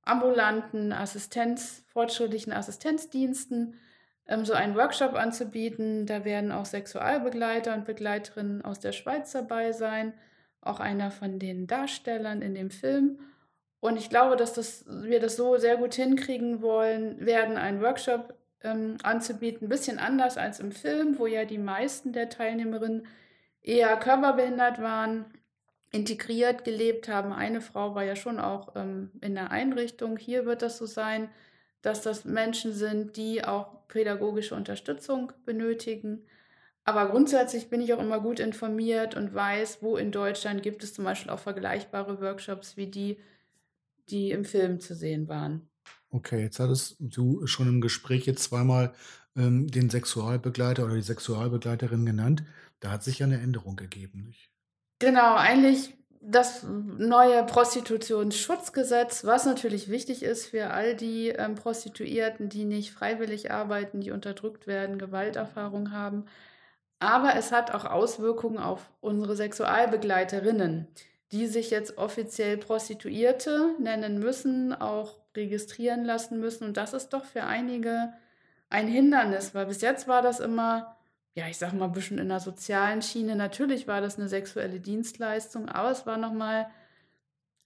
ambulanten 0.02 0.92
Assistenz, 0.92 1.84
fortschrittlichen 1.92 2.52
Assistenzdiensten 2.52 3.78
ähm, 4.26 4.44
so 4.44 4.54
einen 4.54 4.76
Workshop 4.76 5.14
anzubieten. 5.14 6.06
Da 6.06 6.24
werden 6.24 6.52
auch 6.52 6.64
Sexualbegleiter 6.64 7.74
und 7.74 7.84
Begleiterinnen 7.84 8.64
aus 8.64 8.80
der 8.80 8.92
Schweiz 8.92 9.32
dabei 9.32 9.72
sein, 9.72 10.14
auch 10.62 10.80
einer 10.80 11.10
von 11.10 11.38
den 11.38 11.66
Darstellern 11.66 12.40
in 12.40 12.54
dem 12.54 12.70
Film. 12.70 13.18
Und 13.80 13.96
ich 13.96 14.10
glaube, 14.10 14.36
dass 14.36 14.52
das, 14.52 14.84
wir 14.86 15.20
das 15.20 15.36
so 15.36 15.56
sehr 15.56 15.76
gut 15.76 15.94
hinkriegen 15.94 16.62
wollen, 16.62 17.24
werden 17.24 17.56
einen 17.56 17.80
Workshop 17.82 18.34
ähm, 18.62 18.98
anzubieten, 19.02 19.66
ein 19.66 19.70
bisschen 19.70 19.98
anders 19.98 20.36
als 20.36 20.60
im 20.60 20.70
Film, 20.70 21.18
wo 21.18 21.26
ja 21.26 21.44
die 21.44 21.58
meisten 21.58 22.12
der 22.12 22.28
Teilnehmerinnen 22.28 23.06
eher 23.62 23.96
körperbehindert 23.96 24.80
waren, 24.80 25.24
integriert 25.90 26.64
gelebt 26.64 27.08
haben. 27.08 27.32
Eine 27.32 27.60
Frau 27.60 27.94
war 27.94 28.04
ja 28.04 28.16
schon 28.16 28.38
auch 28.38 28.74
ähm, 28.76 29.10
in 29.20 29.34
der 29.34 29.50
Einrichtung. 29.50 30.16
Hier 30.16 30.46
wird 30.46 30.62
das 30.62 30.78
so 30.78 30.86
sein, 30.86 31.28
dass 31.82 32.02
das 32.02 32.24
Menschen 32.24 32.72
sind, 32.72 33.16
die 33.16 33.44
auch 33.44 33.86
pädagogische 33.88 34.54
Unterstützung 34.54 35.32
benötigen. 35.44 36.26
Aber 36.84 37.08
grundsätzlich 37.08 37.68
bin 37.68 37.80
ich 37.80 37.92
auch 37.92 38.00
immer 38.00 38.20
gut 38.20 38.40
informiert 38.40 39.14
und 39.14 39.34
weiß, 39.34 39.78
wo 39.80 39.96
in 39.96 40.12
Deutschland 40.12 40.62
gibt 40.62 40.82
es 40.82 40.94
zum 40.94 41.04
Beispiel 41.04 41.30
auch 41.30 41.38
vergleichbare 41.38 42.20
Workshops 42.20 42.76
wie 42.76 42.86
die, 42.86 43.18
die 44.08 44.30
im 44.30 44.44
Film 44.44 44.80
zu 44.80 44.94
sehen 44.94 45.28
waren. 45.28 45.68
Okay, 46.10 46.42
jetzt 46.42 46.58
hattest 46.58 46.96
du 46.98 47.46
schon 47.46 47.68
im 47.68 47.80
Gespräch 47.80 48.26
jetzt 48.26 48.44
zweimal 48.44 48.92
ähm, 49.36 49.68
den 49.68 49.90
Sexualbegleiter 49.90 50.84
oder 50.84 50.94
die 50.94 51.02
Sexualbegleiterin 51.02 52.04
genannt. 52.04 52.42
Da 52.80 52.90
hat 52.90 53.04
sich 53.04 53.20
ja 53.20 53.26
eine 53.26 53.40
Änderung 53.40 53.76
gegeben, 53.76 54.24
nicht? 54.24 54.50
Genau, 55.00 55.34
eigentlich 55.34 55.94
das 56.20 56.62
neue 56.62 57.44
Prostitutionsschutzgesetz, 57.44 59.24
was 59.24 59.46
natürlich 59.46 59.88
wichtig 59.88 60.22
ist 60.22 60.46
für 60.46 60.70
all 60.70 60.94
die 60.94 61.30
ähm, 61.30 61.54
Prostituierten, 61.54 62.50
die 62.50 62.66
nicht 62.66 62.92
freiwillig 62.92 63.50
arbeiten, 63.50 64.02
die 64.02 64.10
unterdrückt 64.10 64.66
werden, 64.66 64.98
Gewalterfahrung 64.98 65.92
haben. 65.92 66.26
Aber 66.98 67.34
es 67.36 67.50
hat 67.50 67.72
auch 67.74 67.86
Auswirkungen 67.86 68.58
auf 68.58 68.90
unsere 69.00 69.34
Sexualbegleiterinnen, 69.34 70.86
die 71.32 71.46
sich 71.46 71.70
jetzt 71.70 71.96
offiziell 71.96 72.58
Prostituierte 72.58 73.74
nennen 73.78 74.18
müssen, 74.18 74.74
auch 74.74 75.16
registrieren 75.34 76.04
lassen 76.04 76.38
müssen. 76.40 76.64
Und 76.64 76.76
das 76.76 76.92
ist 76.92 77.08
doch 77.10 77.24
für 77.24 77.44
einige 77.44 78.12
ein 78.68 78.86
Hindernis, 78.86 79.54
weil 79.54 79.66
bis 79.66 79.80
jetzt 79.80 80.06
war 80.08 80.20
das 80.20 80.40
immer, 80.40 80.96
ja, 81.40 81.48
ich 81.48 81.56
sag 81.56 81.72
mal, 81.72 81.86
ein 81.86 81.92
bisschen 81.92 82.18
in 82.18 82.28
der 82.28 82.38
sozialen 82.38 83.00
Schiene. 83.00 83.34
Natürlich 83.34 83.88
war 83.88 84.02
das 84.02 84.18
eine 84.18 84.28
sexuelle 84.28 84.78
Dienstleistung, 84.78 85.70
aber 85.70 85.90
es 85.90 86.04
war 86.04 86.18
nochmal, 86.18 86.66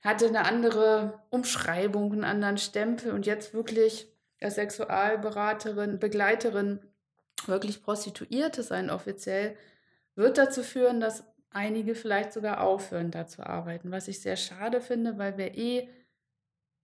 hatte 0.01 0.29
eine 0.29 0.45
andere 0.45 1.21
Umschreibung, 1.31 2.13
einen 2.13 2.25
anderen 2.25 2.59
Stempel 2.59 3.11
und 3.11 3.27
jetzt 3.27 3.53
wirklich 3.53 4.07
als 4.41 4.55
Sexualberaterin, 4.55 5.99
Begleiterin 5.99 6.79
wirklich 7.47 7.83
Prostituierte 7.83 8.63
sein 8.63 8.91
offiziell, 8.91 9.57
wird 10.15 10.39
dazu 10.39 10.63
führen, 10.63 11.01
dass 11.01 11.25
einige 11.51 11.97
vielleicht 11.97 12.33
sogar 12.33 12.61
aufhören, 12.61 13.11
da 13.11 13.27
zu 13.27 13.45
arbeiten, 13.45 13.91
was 13.91 14.07
ich 14.07 14.21
sehr 14.21 14.37
schade 14.37 14.81
finde, 14.81 15.19
weil 15.19 15.37
wir 15.37 15.57
eh 15.57 15.89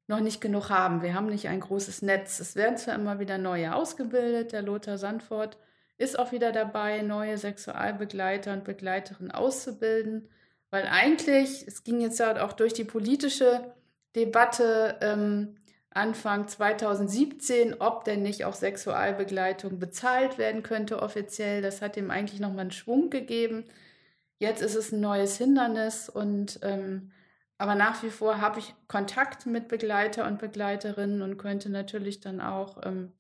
noch 0.09 0.21
nicht 0.21 0.41
genug 0.41 0.71
haben. 0.71 1.03
Wir 1.03 1.15
haben 1.15 1.27
nicht 1.27 1.47
ein 1.47 1.61
großes 1.61 2.03
Netz. 2.03 2.41
Es 2.41 2.57
werden 2.57 2.77
zwar 2.79 2.97
immer 2.97 3.21
wieder 3.21 3.39
neue 3.39 3.77
ausgebildet. 3.77 4.51
Der 4.51 4.63
Lothar 4.63 4.99
Sandfort 4.99 5.57
ist 6.01 6.19
auch 6.19 6.33
wieder 6.33 6.51
dabei, 6.51 7.03
neue 7.03 7.37
Sexualbegleiter 7.37 8.55
und 8.55 8.65
Begleiterinnen 8.65 9.31
auszubilden, 9.31 10.29
weil 10.71 10.87
eigentlich, 10.87 11.67
es 11.67 11.85
ging 11.85 12.01
jetzt 12.01 12.19
ja 12.19 12.43
auch 12.43 12.55
durch 12.55 12.73
die 12.73 12.85
politische 12.85 13.75
Debatte 14.17 14.97
ähm, 15.03 15.57
Anfang 15.91 16.49
2017, 16.49 17.77
ob 17.81 18.05
denn 18.05 18.23
nicht 18.23 18.47
auch 18.47 18.55
Sexualbegleitung 18.55 19.79
bezahlt 19.79 20.39
werden 20.39 20.63
könnte 20.63 21.03
offiziell. 21.03 21.61
Das 21.61 21.83
hat 21.83 21.99
ihm 21.99 22.11
eigentlich 22.11 22.41
nochmal 22.41 22.61
einen 22.61 22.71
Schwung 22.71 23.11
gegeben. 23.11 23.65
Jetzt 24.39 24.63
ist 24.63 24.77
es 24.77 24.93
ein 24.93 25.01
neues 25.01 25.37
Hindernis 25.37 26.09
und 26.09 26.61
ähm, 26.63 27.11
aber 27.59 27.75
nach 27.75 28.03
wie 28.03 28.09
vor 28.09 28.41
habe 28.41 28.61
ich 28.61 28.75
Kontakt 28.89 29.45
mit 29.45 29.69
Begleiter 29.69 30.27
und 30.27 30.39
Begleiterinnen 30.39 31.21
und 31.21 31.37
könnte 31.37 31.69
natürlich 31.69 32.21
dann 32.21 32.41
auch 32.41 32.79
ähm, 32.85 33.13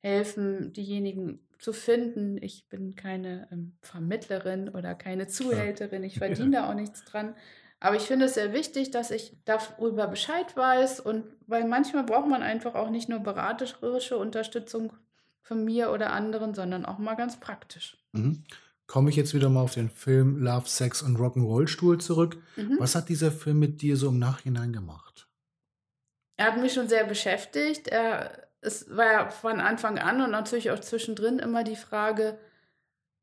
helfen, 0.00 0.72
diejenigen 0.72 1.45
zu 1.58 1.72
finden. 1.72 2.42
Ich 2.42 2.68
bin 2.68 2.94
keine 2.94 3.48
ähm, 3.50 3.76
Vermittlerin 3.82 4.68
oder 4.68 4.94
keine 4.94 5.26
Zuhälterin. 5.26 6.04
Ich 6.04 6.18
verdiene 6.18 6.56
ja. 6.56 6.62
da 6.62 6.70
auch 6.70 6.74
nichts 6.74 7.04
dran. 7.04 7.34
Aber 7.78 7.96
ich 7.96 8.02
finde 8.02 8.26
es 8.26 8.34
sehr 8.34 8.52
wichtig, 8.52 8.90
dass 8.90 9.10
ich 9.10 9.36
darüber 9.44 10.06
Bescheid 10.06 10.56
weiß 10.56 11.00
und 11.00 11.24
weil 11.46 11.66
manchmal 11.66 12.04
braucht 12.04 12.28
man 12.28 12.42
einfach 12.42 12.74
auch 12.74 12.88
nicht 12.88 13.08
nur 13.08 13.20
beraterische 13.20 14.16
Unterstützung 14.16 14.92
von 15.42 15.64
mir 15.64 15.92
oder 15.92 16.12
anderen, 16.12 16.54
sondern 16.54 16.86
auch 16.86 16.98
mal 16.98 17.14
ganz 17.14 17.38
praktisch. 17.38 17.98
Mhm 18.12 18.42
komme 18.86 19.10
ich 19.10 19.16
jetzt 19.16 19.34
wieder 19.34 19.48
mal 19.48 19.62
auf 19.62 19.74
den 19.74 19.90
Film 19.90 20.38
Love, 20.38 20.68
Sex 20.68 21.02
und 21.02 21.16
Rock'n'Roll 21.16 21.68
Stuhl 21.68 21.98
zurück. 21.98 22.38
Mhm. 22.56 22.76
Was 22.78 22.94
hat 22.94 23.08
dieser 23.08 23.32
Film 23.32 23.58
mit 23.58 23.82
dir 23.82 23.96
so 23.96 24.08
im 24.08 24.18
Nachhinein 24.18 24.72
gemacht? 24.72 25.28
Er 26.36 26.46
hat 26.52 26.60
mich 26.60 26.72
schon 26.72 26.88
sehr 26.88 27.04
beschäftigt. 27.04 27.88
Er, 27.88 28.48
es 28.66 28.96
war 28.96 29.12
ja 29.12 29.28
von 29.28 29.60
Anfang 29.60 29.98
an 29.98 30.20
und 30.20 30.30
natürlich 30.30 30.70
auch 30.70 30.80
zwischendrin 30.80 31.38
immer 31.38 31.62
die 31.62 31.76
Frage, 31.76 32.36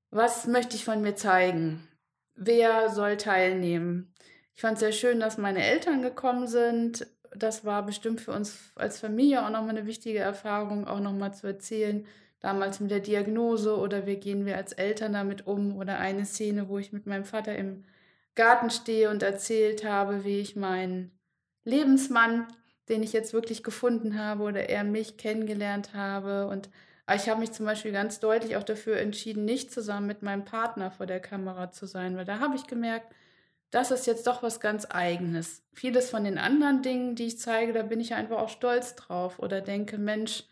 was 0.09 0.47
möchte 0.47 0.75
ich 0.75 0.85
von 0.85 1.01
mir 1.01 1.15
zeigen? 1.15 1.87
Wer 2.35 2.89
soll 2.89 3.17
teilnehmen? 3.17 4.13
Ich 4.55 4.61
fand 4.61 4.75
es 4.75 4.79
sehr 4.79 4.91
schön, 4.91 5.19
dass 5.19 5.37
meine 5.37 5.63
Eltern 5.63 6.01
gekommen 6.01 6.47
sind. 6.47 7.07
Das 7.35 7.65
war 7.65 7.83
bestimmt 7.85 8.21
für 8.21 8.31
uns 8.31 8.71
als 8.75 8.99
Familie 8.99 9.43
auch 9.43 9.49
nochmal 9.49 9.71
eine 9.71 9.85
wichtige 9.85 10.19
Erfahrung, 10.19 10.87
auch 10.87 10.99
nochmal 10.99 11.33
zu 11.33 11.47
erzählen, 11.47 12.05
damals 12.39 12.79
mit 12.79 12.91
der 12.91 12.99
Diagnose 12.99 13.75
oder 13.77 14.05
wie 14.05 14.17
gehen 14.17 14.45
wir 14.45 14.55
als 14.55 14.71
Eltern 14.71 15.13
damit 15.13 15.45
um 15.45 15.75
oder 15.77 15.99
eine 15.99 16.25
Szene, 16.25 16.69
wo 16.69 16.77
ich 16.77 16.93
mit 16.93 17.05
meinem 17.05 17.25
Vater 17.25 17.55
im 17.55 17.83
Garten 18.35 18.69
stehe 18.69 19.09
und 19.09 19.23
erzählt 19.23 19.83
habe, 19.83 20.23
wie 20.23 20.39
ich 20.39 20.55
meinen 20.55 21.11
Lebensmann, 21.63 22.47
den 22.89 23.03
ich 23.03 23.13
jetzt 23.13 23.33
wirklich 23.33 23.63
gefunden 23.63 24.17
habe 24.17 24.43
oder 24.43 24.69
er 24.69 24.83
mich 24.83 25.17
kennengelernt 25.17 25.93
habe 25.93 26.47
und 26.47 26.69
ich 27.13 27.27
habe 27.27 27.41
mich 27.41 27.51
zum 27.51 27.65
Beispiel 27.65 27.91
ganz 27.91 28.21
deutlich 28.21 28.55
auch 28.55 28.63
dafür 28.63 28.97
entschieden, 28.97 29.43
nicht 29.43 29.71
zusammen 29.73 30.07
mit 30.07 30.21
meinem 30.21 30.45
Partner 30.45 30.89
vor 30.89 31.05
der 31.05 31.19
Kamera 31.19 31.69
zu 31.71 31.85
sein, 31.85 32.15
weil 32.15 32.23
da 32.23 32.39
habe 32.39 32.55
ich 32.55 32.65
gemerkt, 32.65 33.13
das 33.71 33.91
ist 33.91 34.07
jetzt 34.07 34.27
doch 34.27 34.41
was 34.41 34.59
ganz 34.59 34.87
Eigenes. 34.89 35.63
Vieles 35.73 36.09
von 36.09 36.23
den 36.23 36.37
anderen 36.37 36.81
Dingen, 36.81 37.15
die 37.15 37.25
ich 37.25 37.39
zeige, 37.39 37.73
da 37.73 37.83
bin 37.83 37.99
ich 37.99 38.13
einfach 38.13 38.37
auch 38.37 38.49
stolz 38.49 38.95
drauf 38.95 39.39
oder 39.39 39.61
denke, 39.61 39.97
Mensch, 39.97 40.45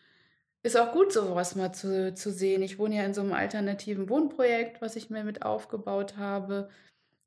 ist 0.63 0.77
auch 0.77 0.91
gut, 0.91 1.13
sowas 1.13 1.55
mal 1.55 1.71
zu, 1.71 2.13
zu 2.13 2.31
sehen. 2.31 2.61
Ich 2.61 2.77
wohne 2.77 2.95
ja 2.95 3.03
in 3.03 3.13
so 3.13 3.21
einem 3.21 3.33
alternativen 3.33 4.09
Wohnprojekt, 4.09 4.81
was 4.81 4.95
ich 4.95 5.09
mir 5.09 5.23
mit 5.23 5.43
aufgebaut 5.43 6.17
habe. 6.17 6.69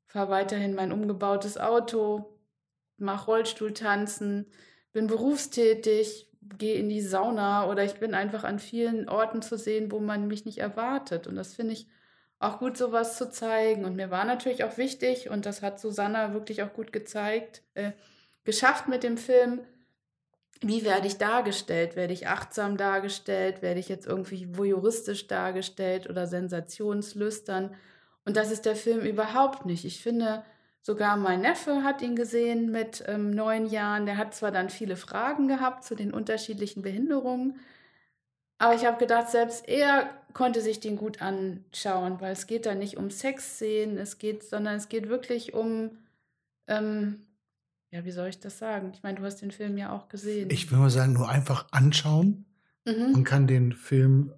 Fahre 0.05 0.29
weiterhin 0.29 0.75
mein 0.75 0.91
umgebautes 0.91 1.57
Auto, 1.57 2.37
mache 2.97 3.25
Rollstuhltanzen, 3.25 4.45
bin 4.95 5.07
berufstätig, 5.07 6.25
gehe 6.57 6.75
in 6.75 6.87
die 6.87 7.01
Sauna 7.01 7.69
oder 7.69 7.83
ich 7.83 7.95
bin 7.95 8.13
einfach 8.13 8.45
an 8.45 8.59
vielen 8.59 9.09
Orten 9.09 9.41
zu 9.41 9.57
sehen, 9.57 9.91
wo 9.91 9.99
man 9.99 10.29
mich 10.29 10.45
nicht 10.45 10.59
erwartet. 10.59 11.27
Und 11.27 11.35
das 11.35 11.53
finde 11.53 11.73
ich 11.73 11.87
auch 12.39 12.59
gut, 12.59 12.77
sowas 12.77 13.17
zu 13.17 13.29
zeigen. 13.29 13.83
Und 13.83 13.97
mir 13.97 14.09
war 14.09 14.23
natürlich 14.23 14.63
auch 14.63 14.77
wichtig, 14.77 15.29
und 15.29 15.45
das 15.45 15.61
hat 15.61 15.81
Susanna 15.81 16.33
wirklich 16.33 16.63
auch 16.63 16.71
gut 16.71 16.93
gezeigt, 16.93 17.61
äh, 17.73 17.91
geschafft 18.45 18.87
mit 18.87 19.03
dem 19.03 19.17
Film, 19.17 19.59
wie 20.61 20.85
werde 20.85 21.07
ich 21.07 21.17
dargestellt? 21.17 21.97
Werde 21.97 22.13
ich 22.13 22.29
achtsam 22.29 22.77
dargestellt? 22.77 23.61
Werde 23.61 23.81
ich 23.81 23.89
jetzt 23.89 24.07
irgendwie 24.07 24.47
voyeuristisch 24.57 25.27
dargestellt 25.27 26.09
oder 26.09 26.25
sensationslüstern? 26.25 27.75
Und 28.23 28.37
das 28.37 28.49
ist 28.49 28.65
der 28.65 28.77
Film 28.77 29.01
überhaupt 29.01 29.65
nicht. 29.65 29.83
Ich 29.83 30.01
finde, 30.01 30.45
sogar 30.85 31.17
mein 31.17 31.41
Neffe 31.41 31.83
hat 31.83 32.03
ihn 32.03 32.15
gesehen 32.15 32.71
mit 32.71 33.03
ähm, 33.07 33.31
neun 33.31 33.65
Jahren. 33.65 34.05
Der 34.05 34.17
hat 34.17 34.35
zwar 34.35 34.51
dann 34.51 34.69
viele 34.69 34.97
Fragen 34.97 35.47
gehabt 35.47 35.83
zu 35.83 35.95
den 35.95 36.13
unterschiedlichen 36.13 36.83
Behinderungen, 36.83 37.59
aber 38.59 38.75
ich 38.75 38.85
habe 38.85 38.97
gedacht, 38.97 39.29
selbst 39.29 39.67
er 39.67 40.09
konnte 40.33 40.61
sich 40.61 40.79
den 40.79 40.95
gut 40.95 41.21
anschauen, 41.21 42.21
weil 42.21 42.31
es 42.31 42.47
geht 42.47 42.65
da 42.65 42.75
nicht 42.75 42.97
um 42.97 43.09
Sexszenen, 43.09 43.97
es 43.97 44.17
geht, 44.17 44.43
sondern 44.43 44.75
es 44.75 44.87
geht 44.87 45.09
wirklich 45.09 45.53
um 45.53 45.97
ähm, 46.67 47.25
ja, 47.91 48.03
wie 48.03 48.11
soll 48.11 48.27
ich 48.27 48.39
das 48.39 48.57
sagen? 48.57 48.91
Ich 48.93 49.03
meine, 49.03 49.17
du 49.17 49.23
hast 49.23 49.41
den 49.41 49.51
Film 49.51 49.77
ja 49.77 49.91
auch 49.91 50.09
gesehen. 50.09 50.49
Ich 50.49 50.69
will 50.69 50.77
mal 50.77 50.89
sagen, 50.89 51.13
nur 51.13 51.29
einfach 51.29 51.67
anschauen. 51.71 52.45
Mhm. 52.85 53.13
Man 53.13 53.23
kann 53.23 53.47
den 53.47 53.71
Film 53.71 54.33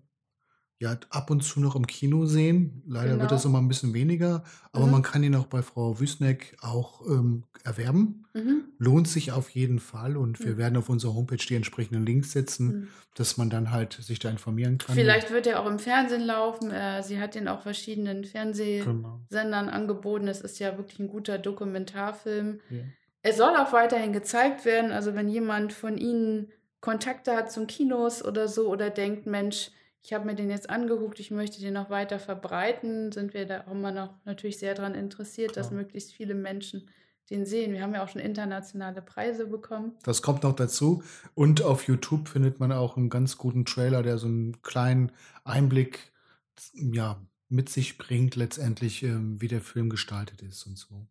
ja 0.80 0.96
ab 1.10 1.32
und 1.32 1.42
zu 1.42 1.60
noch 1.60 1.76
im 1.76 1.88
Kino 1.88 2.26
sehen. 2.26 2.84
Leider 2.88 3.12
genau. 3.12 3.22
wird 3.22 3.32
das 3.32 3.46
immer 3.46 3.60
ein 3.60 3.68
bisschen 3.68 3.94
weniger, 3.94 4.44
aber 4.72 4.86
mhm. 4.86 4.92
man 4.92 5.02
kann 5.02 5.24
ihn 5.24 5.36
auch 5.36 5.48
bei 5.48 5.62
Frau 5.62 6.00
Wüsneck 6.00 6.56
auch 6.62 7.02
ähm, 7.08 7.44
erwerben. 7.64 8.26
Mhm. 8.34 8.66
Lohnt 8.78 9.08
sich 9.08 9.32
auf 9.32 9.50
jeden 9.50 9.80
Fall 9.80 10.16
und 10.16 10.40
wir 10.40 10.54
mhm. 10.54 10.58
werden 10.58 10.78
auf 10.78 10.90
unserer 10.90 11.16
Homepage 11.16 11.38
die 11.38 11.56
entsprechenden 11.56 12.06
Links 12.06 12.32
setzen, 12.32 12.68
mhm. 12.68 12.88
dass 13.16 13.38
man 13.38 13.50
dann 13.50 13.72
halt 13.72 13.94
sich 13.94 14.20
da 14.20 14.30
informieren 14.30 14.78
kann. 14.78 14.96
Vielleicht 14.96 15.32
wird 15.32 15.48
er 15.48 15.62
auch 15.62 15.68
im 15.68 15.80
Fernsehen 15.80 16.24
laufen. 16.24 16.70
Äh, 16.70 17.02
sie 17.02 17.20
hat 17.20 17.36
ihn 17.36 17.48
auch 17.48 17.62
verschiedenen 17.62 18.24
Fernsehsendern 18.24 19.22
genau. 19.30 19.72
angeboten. 19.72 20.28
Es 20.28 20.42
ist 20.42 20.60
ja 20.60 20.78
wirklich 20.78 21.00
ein 21.00 21.08
guter 21.08 21.40
Dokumentarfilm. 21.40 22.60
Ja. 22.70 22.80
Es 23.24 23.38
soll 23.38 23.56
auch 23.56 23.74
weiterhin 23.74 24.14
gezeigt 24.14 24.64
werden. 24.64 24.92
Also 24.92 25.16
wenn 25.16 25.28
jemand 25.28 25.74
von 25.74 25.98
Ihnen 25.98 26.52
Kontakte 26.82 27.36
hat 27.36 27.52
zum 27.52 27.66
Kinos 27.66 28.24
oder 28.24 28.48
so 28.48 28.70
oder 28.70 28.92
denkt, 28.92 29.26
Mensch, 29.26 29.72
ich 30.08 30.14
habe 30.14 30.26
mir 30.26 30.36
den 30.36 30.50
jetzt 30.50 30.70
angeguckt, 30.70 31.20
ich 31.20 31.32
möchte 31.32 31.60
den 31.60 31.74
noch 31.74 31.90
weiter 31.90 32.18
verbreiten, 32.18 33.12
sind 33.12 33.34
wir 33.34 33.46
da 33.46 33.66
auch 33.68 33.74
immer 33.74 33.92
noch 33.92 34.14
natürlich 34.24 34.58
sehr 34.58 34.74
daran 34.74 34.96
interessiert, 34.96 35.58
dass 35.58 35.70
möglichst 35.70 36.14
viele 36.14 36.34
Menschen 36.34 36.90
den 37.30 37.46
sehen. 37.46 37.74
Wir 37.74 37.82
haben 37.82 37.94
ja 37.94 38.06
auch 38.06 38.08
schon 38.08 38.22
internationale 38.22 39.02
Preise 39.02 39.48
bekommen. 39.48 39.98
Das 40.04 40.22
kommt 40.22 40.44
noch 40.44 40.56
dazu. 40.56 41.04
Und 41.34 41.62
auf 41.62 41.88
YouTube 41.90 42.30
findet 42.30 42.62
man 42.62 42.72
auch 42.72 42.96
einen 42.96 43.10
ganz 43.10 43.38
guten 43.38 43.66
Trailer, 43.66 44.02
der 44.02 44.18
so 44.18 44.28
einen 44.28 44.62
kleinen 44.62 45.12
Einblick 45.44 46.14
ja, 46.74 47.22
mit 47.50 47.68
sich 47.68 47.98
bringt, 47.98 48.38
letztendlich, 48.38 49.04
ähm, 49.04 49.42
wie 49.42 49.50
der 49.50 49.60
Film 49.60 49.90
gestaltet 49.90 50.42
ist 50.42 50.66
und 50.68 50.78
so. 50.78 51.06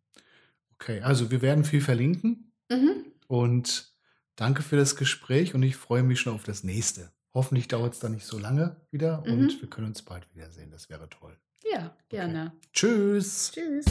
Okay, 0.76 1.02
also 1.02 1.30
wir 1.30 1.42
werden 1.42 1.64
viel 1.64 1.82
verlinken. 1.82 2.50
Mhm. 2.70 3.04
Und 3.26 3.92
danke 4.36 4.62
für 4.62 4.76
das 4.76 4.96
Gespräch 4.96 5.54
und 5.54 5.62
ich 5.62 5.76
freue 5.76 6.02
mich 6.02 6.20
schon 6.20 6.32
auf 6.32 6.44
das 6.44 6.64
nächste. 6.64 7.10
Hoffentlich 7.36 7.68
dauert 7.68 7.92
es 7.92 7.98
dann 8.00 8.12
nicht 8.12 8.24
so 8.24 8.38
lange 8.38 8.76
wieder 8.90 9.22
Mhm. 9.26 9.32
und 9.40 9.60
wir 9.60 9.68
können 9.68 9.88
uns 9.88 10.00
bald 10.00 10.26
wiedersehen. 10.34 10.70
Das 10.70 10.88
wäre 10.88 11.06
toll. 11.10 11.36
Ja, 11.70 11.94
gerne. 12.08 12.52
Tschüss. 12.72 13.52
Tschüss. 13.52 13.84